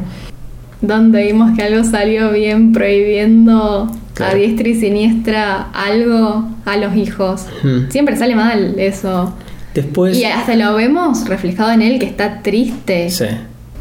Donde 0.81 1.23
vimos 1.23 1.51
que 1.57 1.63
algo 1.63 1.83
salió 1.83 2.31
bien 2.31 2.71
prohibiendo 2.71 3.89
a 3.91 4.01
Claro. 4.13 4.37
diestra 4.37 4.67
y 4.67 4.75
siniestra 4.75 5.67
algo 5.73 6.45
a 6.65 6.77
los 6.77 6.95
hijos. 6.95 7.45
Ujú. 7.63 7.85
Siempre 7.89 8.15
sale 8.17 8.35
mal 8.35 8.75
eso. 8.77 9.33
Después. 9.73 10.17
Y 10.17 10.25
hasta 10.25 10.55
lo 10.55 10.75
vemos 10.75 11.27
reflejado 11.27 11.71
en 11.71 11.81
él 11.81 11.99
que 11.99 12.05
está 12.05 12.41
triste. 12.41 13.09
Sí. 13.09 13.25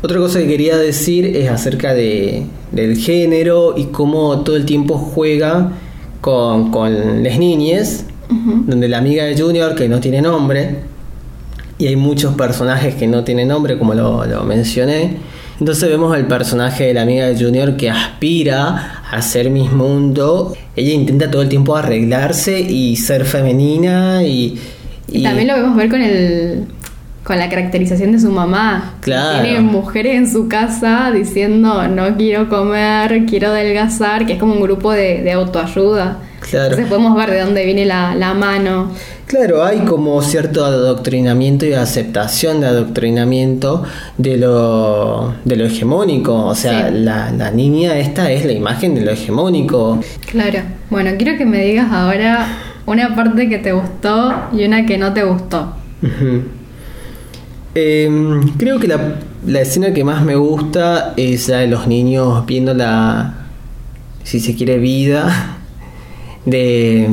Otra 0.03 0.19
cosa 0.19 0.39
que 0.39 0.47
quería 0.47 0.79
decir 0.79 1.27
es 1.37 1.51
acerca 1.51 1.93
de, 1.93 2.45
del 2.73 2.97
género 2.97 3.75
y 3.77 3.87
cómo 3.87 4.41
todo 4.41 4.57
el 4.57 4.65
tiempo 4.65 4.97
juega 4.97 5.73
con, 6.23 6.71
con 6.71 7.23
las 7.23 7.39
niñas, 7.39 8.07
donde 8.29 8.89
la 8.89 8.99
amiga 8.99 9.25
de 9.25 9.39
Junior, 9.39 9.75
que 9.75 9.89
no 9.89 10.01
tiene 10.01 10.23
nombre, 10.23 10.77
y 11.77 11.87
hay 11.87 11.97
muchos 11.97 12.35
personajes 12.35 12.95
que 12.95 13.07
no 13.07 13.25
tienen 13.25 13.49
nombre, 13.49 13.77
como 13.77 13.93
lo, 13.93 14.25
lo 14.25 14.45
mencioné. 14.45 15.19
Entonces 15.59 15.91
vemos 15.91 16.15
al 16.15 16.27
personaje 16.27 16.85
de 16.85 16.95
la 16.95 17.03
amiga 17.03 17.27
de 17.27 17.43
Junior 17.43 17.77
que 17.77 17.91
aspira 17.91 19.03
a 19.11 19.21
ser 19.21 19.51
Miss 19.51 19.71
Mundo. 19.71 20.55
Ella 20.77 20.93
intenta 20.93 21.31
todo 21.31 21.43
el 21.43 21.51
tiempo 21.51 21.77
arreglarse 21.77 22.59
y 22.59 22.97
ser 22.97 23.27
femenina 23.27 24.23
y... 24.23 24.59
Y 25.11 25.23
también 25.23 25.49
lo 25.49 25.55
vemos 25.55 25.77
ver 25.77 25.89
con 25.89 26.01
el 26.03 26.65
con 27.23 27.39
la 27.39 27.49
caracterización 27.51 28.13
de 28.13 28.19
su 28.19 28.31
mamá. 28.31 28.95
Claro. 29.01 29.43
Tiene 29.45 29.61
mujeres 29.61 30.17
en 30.17 30.31
su 30.31 30.49
casa 30.49 31.11
diciendo 31.13 31.87
no 31.87 32.17
quiero 32.17 32.49
comer, 32.49 33.27
quiero 33.27 33.49
adelgazar, 33.49 34.25
que 34.27 34.33
es 34.35 34.39
como 34.39 34.55
un 34.55 34.63
grupo 34.63 34.91
de, 34.93 35.23
de 35.23 35.33
autoayuda. 35.33 36.19
Claro. 36.41 36.65
Entonces 36.65 36.87
podemos 36.87 37.15
ver 37.17 37.31
de 37.31 37.41
dónde 37.43 37.65
viene 37.67 37.85
la, 37.85 38.15
la 38.15 38.33
mano. 38.33 38.91
Claro, 39.27 39.63
hay 39.63 39.81
como 39.81 40.21
cierto 40.23 40.65
adoctrinamiento 40.65 41.67
y 41.67 41.75
aceptación 41.75 42.61
de 42.63 42.67
adoctrinamiento 42.69 43.85
de 44.17 44.39
lo, 44.39 45.35
de 45.45 45.57
lo 45.57 45.67
hegemónico. 45.67 46.35
O 46.47 46.55
sea, 46.55 46.89
Sí. 46.89 46.95
la, 47.01 47.31
la 47.31 47.51
niña 47.51 47.97
esta 47.99 48.33
es 48.33 48.45
la 48.47 48.53
imagen 48.53 48.95
de 48.95 49.03
lo 49.03 49.11
hegemónico. 49.13 50.01
Claro. 50.31 50.61
Bueno, 50.89 51.11
quiero 51.19 51.37
que 51.39 51.45
me 51.45 51.63
digas 51.63 51.93
ahora 51.93 52.47
una 52.93 53.15
parte 53.15 53.49
que 53.49 53.59
te 53.59 53.73
gustó 53.73 54.33
y 54.53 54.65
una 54.65 54.87
que 54.87 54.99
no 54.99 55.13
te 55.13 55.25
gustó. 55.25 55.75
Em, 57.75 58.41
creo 58.57 58.81
que 58.81 58.89
la, 58.89 59.17
la 59.47 59.61
escena 59.61 59.93
que 59.93 60.03
más 60.03 60.25
me 60.25 60.35
gusta 60.35 61.15
es 61.17 61.49
la 61.49 61.59
de 61.59 61.69
los 61.69 61.87
niños 61.87 62.45
viendo 62.47 62.75
la, 62.75 63.47
si 64.25 64.41
se 64.41 64.57
quiere, 64.57 64.79
vida 64.79 65.59
de, 66.47 67.09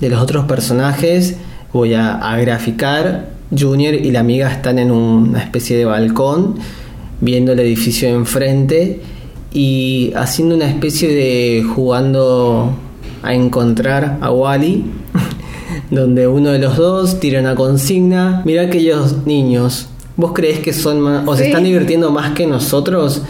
de 0.00 0.08
los 0.08 0.20
otros 0.20 0.44
personajes. 0.44 1.38
Voy 1.72 1.94
a, 1.94 2.16
a 2.16 2.38
graficar. 2.38 3.36
Junior 3.56 3.94
y 3.94 4.10
la 4.10 4.20
amiga 4.20 4.50
están 4.50 4.78
en 4.80 4.90
una 4.90 5.40
especie 5.40 5.76
de 5.76 5.84
balcón 5.84 6.56
viendo 7.20 7.52
el 7.52 7.60
edificio 7.60 8.08
de 8.08 8.14
enfrente 8.14 9.00
y 9.52 10.12
haciendo 10.16 10.56
una 10.56 10.68
especie 10.68 11.08
de 11.08 11.62
jugando 11.62 12.76
a 13.26 13.34
encontrar 13.34 14.18
a 14.20 14.30
Wally 14.30 14.84
donde 15.90 16.26
uno 16.26 16.50
de 16.50 16.58
los 16.58 16.76
dos 16.76 17.20
tira 17.20 17.40
una 17.40 17.54
consigna. 17.54 18.42
Mira 18.44 18.62
aquellos 18.62 19.26
niños, 19.26 19.88
¿vos 20.16 20.32
crees 20.34 20.60
que 20.60 20.72
son 20.72 21.00
más, 21.00 21.26
o 21.26 21.36
se 21.36 21.46
están 21.46 21.64
divirtiendo 21.64 22.10
más 22.10 22.32
que 22.32 22.46
nosotros? 22.46 23.22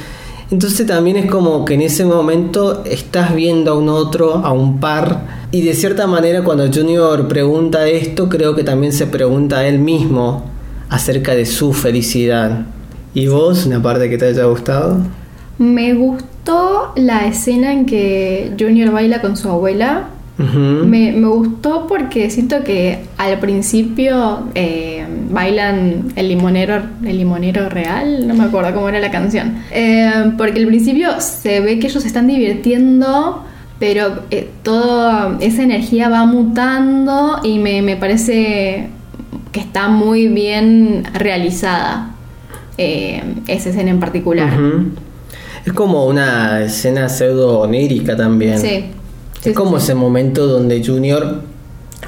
Entonces 0.51 0.87
también 0.87 1.17
es 1.17 1.31
como 1.31 1.65
que 1.65 1.75
en 1.75 1.83
ese 1.83 2.05
momento 2.05 2.85
estás 2.85 3.35
viendo 3.35 3.73
a 3.73 3.75
un 3.75 3.89
otro, 3.89 4.37
a 4.37 4.53
un 4.53 4.79
par, 4.79 5.47
y 5.51 5.63
de 5.63 5.75
cierta 5.75 6.07
manera 6.07 6.45
cuando 6.45 6.71
Junior 6.73 7.27
pregunta 7.27 7.89
esto, 7.89 8.29
creo 8.29 8.55
que 8.55 8.63
también 8.63 8.93
se 8.93 9.07
pregunta 9.07 9.59
a 9.59 9.67
él 9.67 9.81
mismo 9.81 10.45
acerca 10.89 11.35
de 11.35 11.47
su 11.47 11.73
felicidad. 11.73 12.67
¿Y 13.13 13.27
vos, 13.27 13.67
una 13.67 13.83
parte 13.83 14.09
que 14.09 14.19
te 14.19 14.27
haya 14.27 14.45
gustado? 14.45 14.99
Me 15.59 15.95
gustó 15.95 16.93
la 16.97 17.27
escena 17.27 17.73
en 17.73 17.87
que 17.87 18.53
Junior 18.59 18.93
baila 18.93 19.21
con 19.21 19.37
su 19.37 19.49
abuela. 19.49 20.09
Me, 20.39 21.13
me 21.13 21.29
gustó 21.29 21.87
porque 21.87 22.29
siento 22.29 22.63
que 22.63 22.99
al 23.17 23.39
principio 23.39 24.49
eh, 24.55 25.07
bailan 25.31 26.13
el 26.15 26.29
limonero, 26.29 26.83
el 27.07 27.17
limonero 27.17 27.71
real, 27.71 28.29
no 28.29 28.35
me 28.35 28.45
acuerdo 28.45 28.75
cómo 28.75 28.91
era 28.91 29.01
la 29.01 29.11
canción. 29.11 29.63
Eh, 29.71 30.33
porque 30.37 30.61
al 30.61 30.67
principio 30.67 31.23
se 31.23 31.61
ve 31.61 31.79
que 31.79 31.87
ellos 31.87 32.03
se 32.03 32.09
están 32.09 32.27
divirtiendo, 32.27 33.47
pero 33.79 34.25
eh, 34.31 34.51
toda 34.63 35.39
esa 35.41 35.63
energía 35.63 36.11
va 36.11 36.27
mutando 36.27 37.41
y 37.43 37.59
me, 37.59 37.81
me 37.81 37.97
parece 37.97 38.91
que 39.53 39.61
está 39.61 39.89
muy 39.89 40.29
bien 40.29 41.05
realizada 41.15 42.11
esa 42.77 43.71
escena 43.71 43.89
en 43.89 44.01
particular. 44.01 44.51
Es 45.67 45.73
como 45.73 46.07
una 46.07 46.63
escena 46.63 47.09
pseudo 47.09 47.59
onírica 47.59 48.17
también. 48.17 48.61
Sí. 48.61 48.85
Sí, 49.41 49.51
es 49.51 49.57
como 49.57 49.79
sí. 49.79 49.85
ese 49.85 49.95
momento 49.97 50.47
donde 50.47 50.83
Junior 50.83 51.43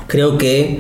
creo 0.06 0.38
que 0.38 0.78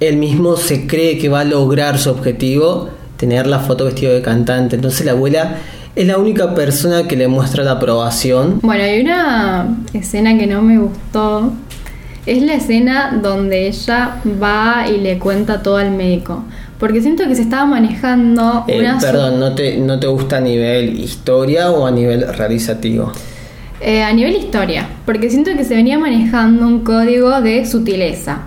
él 0.00 0.16
mismo 0.16 0.56
se 0.56 0.86
cree 0.86 1.18
que 1.18 1.28
va 1.28 1.40
a 1.40 1.44
lograr 1.44 1.98
su 1.98 2.10
objetivo, 2.10 2.88
tener 3.18 3.46
la 3.46 3.58
foto 3.58 3.84
vestido 3.84 4.14
de 4.14 4.22
cantante. 4.22 4.76
Entonces 4.76 5.04
la 5.04 5.12
abuela 5.12 5.56
es 5.94 6.06
la 6.06 6.16
única 6.16 6.54
persona 6.54 7.06
que 7.06 7.16
le 7.16 7.28
muestra 7.28 7.62
la 7.62 7.72
aprobación. 7.72 8.60
Bueno, 8.62 8.84
hay 8.84 9.00
una 9.00 9.76
escena 9.92 10.38
que 10.38 10.46
no 10.46 10.62
me 10.62 10.78
gustó. 10.78 11.52
Es 12.24 12.42
la 12.42 12.54
escena 12.54 13.18
donde 13.22 13.68
ella 13.68 14.16
va 14.42 14.86
y 14.88 14.98
le 14.98 15.18
cuenta 15.18 15.62
todo 15.62 15.76
al 15.76 15.90
médico. 15.90 16.44
Porque 16.78 17.00
siento 17.00 17.26
que 17.26 17.34
se 17.34 17.42
estaba 17.42 17.66
manejando 17.66 18.64
Eh, 18.68 18.78
una... 18.80 18.98
perdón, 18.98 19.40
¿no 19.40 19.54
te, 19.54 19.78
¿no 19.78 19.98
te 19.98 20.06
gusta 20.06 20.36
a 20.36 20.40
nivel 20.40 20.98
historia 21.00 21.70
o 21.70 21.86
a 21.86 21.90
nivel 21.90 22.26
realizativo? 22.34 23.12
Eh, 23.80 24.02
a 24.02 24.12
nivel 24.12 24.36
historia, 24.36 24.88
porque 25.06 25.30
siento 25.30 25.52
que 25.56 25.64
se 25.64 25.74
venía 25.74 25.98
manejando 25.98 26.66
un 26.66 26.80
código 26.80 27.40
de 27.40 27.64
sutileza. 27.66 28.42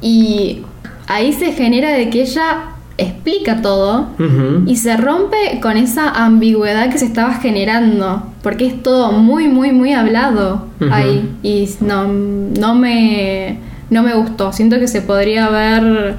Y 0.00 0.62
ahí 1.06 1.32
se 1.32 1.52
genera 1.52 1.90
de 1.92 2.10
que 2.10 2.22
ella 2.22 2.72
explica 2.98 3.60
todo 3.60 4.08
y 4.66 4.76
se 4.76 4.96
rompe 4.96 5.58
con 5.60 5.76
esa 5.76 6.08
ambigüedad 6.10 6.90
que 6.90 6.98
se 6.98 7.04
estaba 7.04 7.34
generando, 7.34 8.22
porque 8.42 8.66
es 8.66 8.82
todo 8.82 9.12
muy, 9.12 9.48
muy, 9.48 9.72
muy 9.72 9.92
hablado 9.92 10.66
ahí. 10.90 11.30
Y 11.42 11.68
no, 11.80 12.08
no, 12.08 12.74
me, 12.74 13.58
no 13.90 14.02
me 14.02 14.14
gustó. 14.14 14.52
Siento 14.52 14.78
que 14.78 14.88
se 14.88 15.02
podría 15.02 15.46
haber 15.46 16.16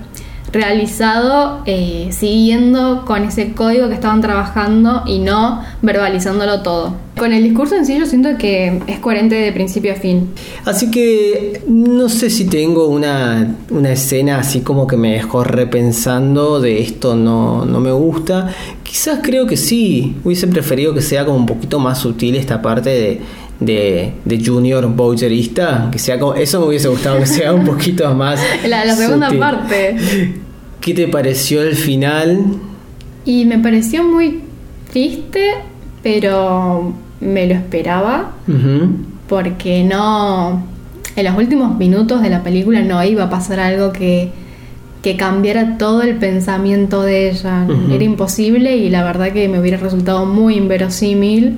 realizado 0.51 1.61
eh, 1.65 2.09
siguiendo 2.11 3.03
con 3.05 3.23
ese 3.23 3.53
código 3.53 3.87
que 3.89 3.95
estaban 3.95 4.21
trabajando 4.21 5.03
y 5.05 5.19
no 5.19 5.61
verbalizándolo 5.81 6.61
todo. 6.61 6.95
Con 7.17 7.33
el 7.33 7.43
discurso 7.43 7.75
en 7.75 7.85
sí 7.85 7.97
yo 7.97 8.05
siento 8.05 8.37
que 8.37 8.79
es 8.85 8.99
coherente 8.99 9.35
de 9.35 9.51
principio 9.51 9.91
a 9.91 9.95
fin. 9.95 10.29
Así 10.65 10.91
que 10.91 11.61
no 11.67 12.09
sé 12.09 12.29
si 12.29 12.45
tengo 12.45 12.87
una, 12.87 13.55
una 13.71 13.91
escena 13.91 14.39
así 14.39 14.61
como 14.61 14.85
que 14.85 14.97
me 14.97 15.13
dejó 15.13 15.43
repensando 15.43 16.61
de 16.61 16.81
esto 16.81 17.15
no, 17.15 17.65
no 17.65 17.79
me 17.79 17.91
gusta. 17.91 18.53
Quizás 18.83 19.19
creo 19.23 19.47
que 19.47 19.57
sí. 19.57 20.15
Hubiese 20.23 20.47
preferido 20.47 20.93
que 20.93 21.01
sea 21.01 21.25
como 21.25 21.37
un 21.37 21.45
poquito 21.45 21.79
más 21.79 21.99
sutil 21.99 22.35
esta 22.35 22.61
parte 22.61 22.89
de, 22.89 23.21
de, 23.59 24.13
de 24.25 24.45
Junior 24.45 24.87
Bowserista. 24.87 25.89
Que 25.91 25.99
sea 25.99 26.19
como, 26.19 26.33
eso 26.35 26.59
me 26.61 26.67
hubiese 26.67 26.87
gustado 26.87 27.19
que 27.19 27.25
sea 27.25 27.53
un 27.53 27.65
poquito 27.65 28.13
más. 28.13 28.39
La, 28.67 28.85
la 28.85 28.95
segunda 28.95 29.27
sutil. 29.27 29.39
parte. 29.39 29.95
¿Qué 30.81 30.93
te 30.93 31.07
pareció 31.07 31.61
el 31.63 31.75
final? 31.75 32.39
Y 33.25 33.45
me 33.45 33.59
pareció 33.59 34.03
muy 34.03 34.41
triste, 34.91 35.55
pero 36.03 36.93
me 37.19 37.47
lo 37.47 37.53
esperaba. 37.55 38.31
Ujú. 38.47 38.89
porque 39.27 39.83
no 39.83 40.63
en 41.17 41.25
los 41.25 41.35
últimos 41.35 41.75
minutos 41.77 42.21
de 42.21 42.29
la 42.29 42.43
película 42.43 42.79
no 42.81 43.03
iba 43.03 43.23
a 43.25 43.29
pasar 43.29 43.59
algo 43.59 43.91
que, 43.91 44.29
que 45.01 45.17
cambiara 45.17 45.77
todo 45.77 46.03
el 46.03 46.15
pensamiento 46.17 47.01
de 47.01 47.31
ella. 47.31 47.65
Era 47.91 48.03
imposible 48.03 48.77
y 48.77 48.89
la 48.89 49.03
verdad 49.03 49.31
que 49.33 49.49
me 49.49 49.59
hubiera 49.59 49.77
resultado 49.77 50.25
muy 50.25 50.55
inverosímil. 50.55 51.57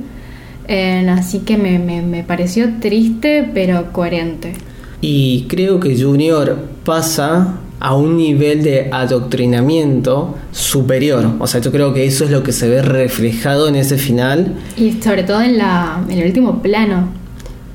Eh, 0.71 1.05
así 1.09 1.39
que 1.39 1.57
me, 1.57 1.79
me- 1.79 2.03
me 2.03 2.23
pareció 2.23 2.69
triste 2.79 3.49
pero 3.53 3.91
coherente. 3.91 4.53
Y 5.01 5.45
creo 5.47 5.79
que 5.79 5.99
Junior 5.99 6.57
pasa 6.85 7.55
a 7.79 7.95
un 7.95 8.17
nivel 8.17 8.61
de 8.61 8.89
adoctrinamiento 8.91 10.35
superior. 10.51 11.31
O 11.39 11.47
sea, 11.47 11.61
yo 11.61 11.71
creo 11.71 11.93
que 11.93 12.05
eso 12.05 12.25
es 12.25 12.31
lo 12.31 12.43
que 12.43 12.51
se 12.51 12.67
ve 12.69 12.81
reflejado 12.81 13.67
en 13.67 13.75
ese 13.75 13.97
final. 13.97 14.53
Y 14.77 15.01
sobre 15.01 15.23
todo 15.23 15.41
en, 15.41 15.57
la, 15.57 16.03
en 16.09 16.17
el 16.19 16.25
último 16.27 16.61
plano. 16.61 17.07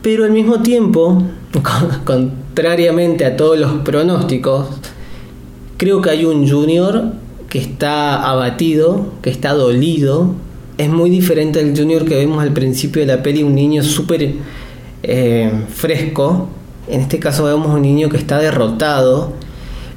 Pero 0.03 0.25
al 0.25 0.31
mismo 0.33 0.61
tiempo, 0.61 1.23
con- 1.63 1.91
contrariamente 2.05 3.25
a 3.25 3.37
todos 3.37 3.59
los 3.59 3.73
pronósticos, 3.79 4.67
creo 5.79 6.01
que 6.03 6.11
hay 6.11 6.25
un 6.27 6.49
Junior 6.49 7.13
que 7.49 7.59
está 7.59 8.23
abatido, 8.31 9.15
que 9.23 9.31
está 9.31 9.53
dolido. 9.55 10.35
Es 10.77 10.89
muy 10.89 11.11
diferente 11.11 11.61
al 11.61 11.77
Junior 11.77 12.05
que 12.05 12.17
vemos 12.17 12.43
al 12.43 12.53
principio 12.53 13.01
de 13.01 13.07
la 13.07 13.23
peli, 13.23 13.43
un 13.43 13.55
niño 13.55 13.83
súper 13.83 14.35
eh, 15.03 15.51
fresco. 15.69 16.49
En 16.89 17.01
este 17.01 17.19
caso 17.19 17.45
vemos 17.45 17.75
un 17.75 17.83
niño 17.83 18.09
que 18.09 18.17
está 18.17 18.39
derrotado. 18.39 19.33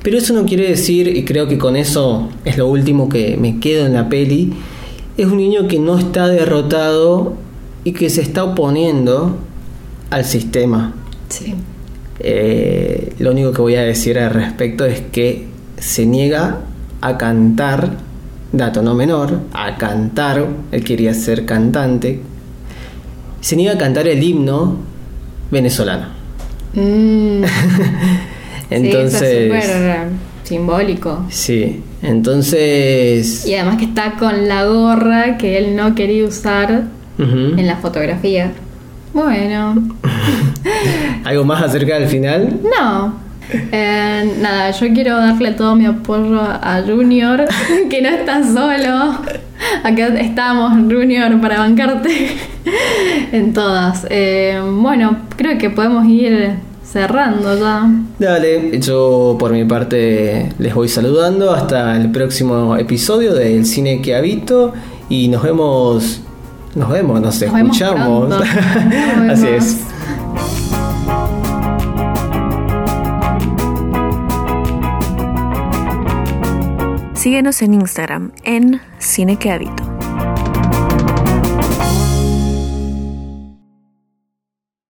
Pero 0.04 0.18
eso 0.18 0.34
no 0.34 0.46
quiere 0.46 0.70
decir, 0.70 1.08
y 1.08 1.26
creo 1.26 1.48
que 1.48 1.58
con 1.58 1.76
eso 1.76 2.30
es 2.46 2.58
lo 2.58 2.68
último 2.68 3.10
que 3.10 3.36
me 3.36 3.60
quedo 3.60 3.86
en 3.86 3.94
la 3.94 4.08
peli, 4.08 4.54
es 5.18 5.26
un 5.26 5.38
niño 5.38 5.68
que 5.68 5.80
no 5.80 5.98
está 5.98 6.28
derrotado 6.28 7.34
y 7.84 7.92
que 7.92 8.10
se 8.10 8.22
está 8.22 8.44
oponiendo 8.44 9.38
al 10.10 10.24
sistema. 10.24 10.94
Sí. 11.30 11.56
Eh, 12.20 13.14
lo 13.20 13.32
único 13.32 13.52
que 13.52 13.62
voy 13.62 13.76
a 13.76 13.84
decir 13.84 14.18
al 14.20 14.32
respecto 14.32 14.86
es 14.86 15.02
que 15.02 15.48
se 15.78 16.06
niega 16.06 16.62
a 17.02 17.18
cantar, 17.18 17.98
dato 18.58 18.82
no 18.82 18.94
menor, 18.96 19.40
a 19.54 19.76
cantar, 19.78 20.46
él 20.72 20.84
quería 20.84 21.14
ser 21.14 21.46
cantante, 21.46 22.20
se 23.42 23.56
niega 23.56 23.74
a 23.74 23.78
cantar 23.78 24.08
el 24.08 24.22
himno 24.22 24.78
venezolano. 25.52 26.08
Mm, 26.74 27.44
Entonces, 28.70 29.20
sí, 29.20 29.26
eso 29.26 29.56
es 29.56 29.64
súper 29.64 30.08
simbólico. 30.44 31.26
sí, 31.30 31.82
entonces, 32.02 33.46
Y 33.46 33.54
además 33.56 33.78
que 33.78 33.86
está 33.86 34.14
con 34.18 34.48
la 34.48 34.66
gorra 34.66 35.38
que 35.38 35.58
él 35.58 35.76
no 35.76 35.96
quería 35.96 36.26
usar 36.26 36.84
ujú. 37.18 37.58
en 37.60 37.68
la 37.68 37.78
fotografía. 37.78 38.52
Bueno, 39.14 39.76
¿algo 41.24 41.44
más 41.46 41.64
acerca 41.64 41.98
del 42.00 42.08
final? 42.10 42.60
no. 42.64 43.27
Eh, 43.52 44.34
nada, 44.42 44.72
yo 44.72 44.88
quiero 44.94 45.18
darle 45.18 45.52
todo 45.52 45.76
mi 45.76 45.86
apoyo 45.86 46.42
a 46.42 46.82
Junior, 46.86 47.46
que 47.90 48.02
no 48.02 48.10
está 48.10 48.44
solo. 48.44 49.20
Acá 49.84 50.08
estamos, 50.20 50.72
Junior, 50.74 51.40
para 51.42 51.60
bancarte 51.60 52.38
en 53.32 53.54
todas. 53.54 54.06
Eh, 54.10 54.62
bueno, 54.82 55.18
creo 55.36 55.58
que 55.58 55.70
podemos 55.70 56.06
ir 56.08 56.52
cerrando 56.84 57.58
ya. 57.60 57.90
Dale, 58.20 58.80
yo 58.80 59.36
por 59.40 59.52
mi 59.52 59.66
parte 59.66 60.54
les 60.58 60.74
voy 60.74 60.88
saludando 60.88 61.52
hasta 61.52 61.96
el 61.98 62.12
próximo 62.12 62.76
episodio 62.78 63.34
del 63.34 63.66
cine 63.66 64.02
que 64.02 64.16
habito 64.16 64.74
y 65.10 65.28
nos 65.28 65.44
vemos, 65.44 66.22
nos 66.76 66.90
vemos, 66.90 67.20
nos, 67.22 67.42
Nos 67.42 67.54
vemos 67.54 67.78
escuchamos. 67.78 68.30
Nos 68.30 68.42
Así 68.42 69.46
vemos. 69.46 69.64
es. 69.66 69.87
Síguenos 77.28 77.62
en 77.62 77.74
Instagram 77.74 78.32
en 78.46 78.80
Cine 79.00 79.38
que 79.38 79.52
Habito. 79.52 79.97